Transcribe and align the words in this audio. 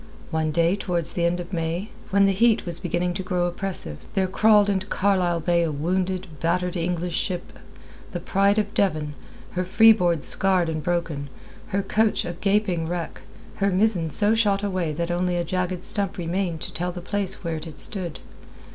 One 0.31 0.49
day 0.49 0.75
towards 0.75 1.13
the 1.13 1.25
end 1.27 1.39
of 1.39 1.53
May, 1.53 1.89
when 2.09 2.25
the 2.25 2.31
heat 2.31 2.65
was 2.65 2.79
beginning 2.79 3.13
to 3.13 3.21
grow 3.21 3.45
oppressive, 3.45 4.03
there 4.15 4.25
crawled 4.25 4.67
into 4.67 4.87
Carlisle 4.87 5.41
Bay 5.41 5.61
a 5.61 5.71
wounded, 5.71 6.25
battered 6.39 6.75
English 6.75 7.13
ship, 7.15 7.53
the 8.09 8.19
Pride 8.19 8.57
of 8.57 8.73
Devon, 8.73 9.13
her 9.51 9.63
freeboard 9.63 10.23
scarred 10.23 10.69
and 10.69 10.81
broken, 10.81 11.29
her 11.67 11.83
coach 11.83 12.25
a 12.25 12.33
gaping 12.33 12.87
wreck, 12.87 13.21
her 13.57 13.69
mizzen 13.69 14.09
so 14.09 14.33
shot 14.33 14.63
away 14.63 14.91
that 14.91 15.11
only 15.11 15.37
a 15.37 15.43
jagged 15.43 15.83
stump 15.83 16.17
remained 16.17 16.61
to 16.61 16.73
tell 16.73 16.91
the 16.91 16.99
place 17.01 17.43
where 17.43 17.57
it 17.57 17.65
had 17.65 17.79
stood. 17.79 18.21